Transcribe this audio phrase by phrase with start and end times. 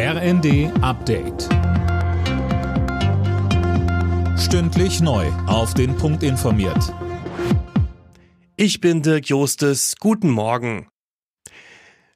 [0.00, 1.48] RND Update.
[4.38, 5.26] Stündlich neu.
[5.48, 6.94] Auf den Punkt informiert.
[8.54, 9.96] Ich bin Dirk Jostes.
[9.98, 10.86] Guten Morgen.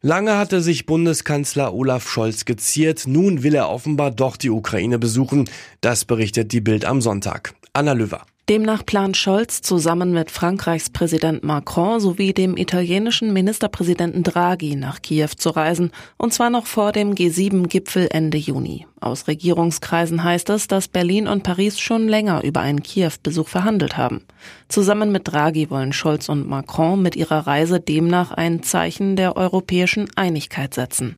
[0.01, 3.09] Lange hatte sich Bundeskanzler Olaf Scholz geziert.
[3.09, 5.51] Nun will er offenbar doch die Ukraine besuchen.
[5.81, 7.57] Das berichtet die Bild am Sonntag.
[7.73, 8.25] Anna Löwer.
[8.53, 15.31] Demnach plant Scholz zusammen mit Frankreichs Präsident Macron sowie dem italienischen Ministerpräsidenten Draghi nach Kiew
[15.39, 18.87] zu reisen, und zwar noch vor dem G7-Gipfel Ende Juni.
[19.01, 24.21] Aus Regierungskreisen heißt es, dass Berlin und Paris schon länger über einen Kiew-Besuch verhandelt haben.
[24.69, 30.11] Zusammen mit Draghi wollen Scholz und Macron mit ihrer Reise demnach ein Zeichen der europäischen
[30.15, 31.17] Einigkeit setzen.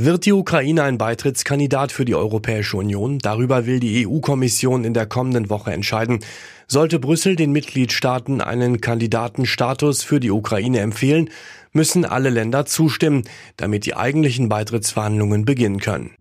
[0.00, 3.18] Wird die Ukraine ein Beitrittskandidat für die Europäische Union?
[3.18, 6.20] Darüber will die EU-Kommission in der kommenden Woche entscheiden.
[6.68, 11.30] Sollte Brüssel den Mitgliedstaaten einen Kandidatenstatus für die Ukraine empfehlen,
[11.72, 13.24] müssen alle Länder zustimmen,
[13.56, 16.12] damit die eigentlichen Beitrittsverhandlungen beginnen können.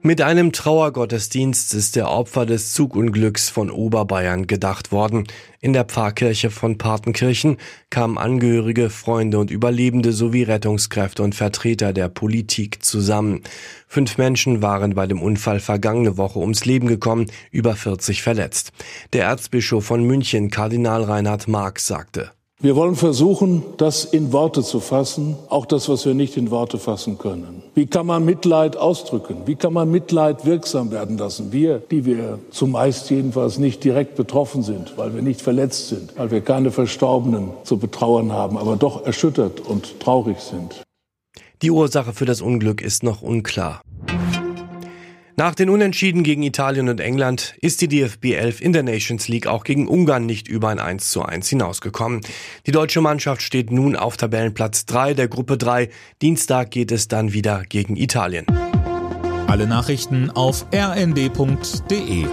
[0.00, 5.26] Mit einem Trauergottesdienst ist der Opfer des Zugunglücks von Oberbayern gedacht worden.
[5.60, 7.56] In der Pfarrkirche von Partenkirchen
[7.90, 13.42] kamen Angehörige, Freunde und Überlebende sowie Rettungskräfte und Vertreter der Politik zusammen.
[13.88, 18.70] Fünf Menschen waren bei dem Unfall vergangene Woche ums Leben gekommen, über 40 verletzt.
[19.12, 22.30] Der Erzbischof von München, Kardinal Reinhard Marx, sagte.
[22.60, 26.78] Wir wollen versuchen, das in Worte zu fassen, auch das, was wir nicht in Worte
[26.78, 27.62] fassen können.
[27.76, 29.42] Wie kann man Mitleid ausdrücken?
[29.46, 31.52] Wie kann man Mitleid wirksam werden lassen?
[31.52, 36.32] Wir, die wir zumeist jedenfalls nicht direkt betroffen sind, weil wir nicht verletzt sind, weil
[36.32, 40.82] wir keine Verstorbenen zu betrauern haben, aber doch erschüttert und traurig sind.
[41.62, 43.82] Die Ursache für das Unglück ist noch unklar.
[45.38, 49.46] Nach den Unentschieden gegen Italien und England ist die DFB 11 in der Nations League
[49.46, 52.22] auch gegen Ungarn nicht über ein 1 zu 1 hinausgekommen.
[52.66, 55.90] Die deutsche Mannschaft steht nun auf Tabellenplatz 3 der Gruppe 3.
[56.22, 58.46] Dienstag geht es dann wieder gegen Italien.
[59.46, 62.26] Alle Nachrichten auf rnd.de